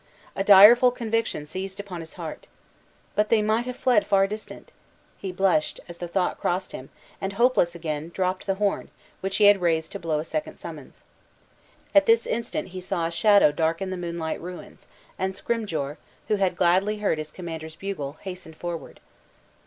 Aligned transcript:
A 0.35 0.43
direful 0.43 0.89
conviction 0.89 1.45
seized 1.45 1.79
upon 1.79 1.99
his 1.99 2.15
heart. 2.15 2.47
But 3.13 3.29
they 3.29 3.43
might 3.43 3.67
have 3.67 3.77
fled 3.77 4.03
far 4.03 4.25
distant! 4.25 4.71
he 5.15 5.31
blushed 5.31 5.79
as 5.87 5.99
the 5.99 6.07
thought 6.07 6.39
crossed 6.39 6.71
him, 6.71 6.89
and 7.21 7.33
hopeless 7.33 7.75
again, 7.75 8.09
dropped 8.09 8.47
the 8.47 8.55
horn, 8.55 8.89
which 9.19 9.35
he 9.37 9.43
had 9.43 9.61
raised 9.61 9.91
to 9.91 9.99
blow 9.99 10.17
a 10.17 10.25
second 10.25 10.57
summons. 10.57 11.03
At 11.93 12.07
this 12.07 12.25
instant 12.25 12.69
he 12.69 12.81
saw 12.81 13.05
a 13.05 13.11
shadow 13.11 13.51
darken 13.51 13.91
the 13.91 13.95
moonlight 13.95 14.41
ruins, 14.41 14.87
and 15.19 15.35
Scrymgeour, 15.35 15.99
who 16.29 16.37
had 16.37 16.57
gladly 16.57 16.97
heard 16.97 17.19
his 17.19 17.29
commander's 17.31 17.75
bugle, 17.75 18.17
hastened 18.21 18.57
forward. 18.57 18.99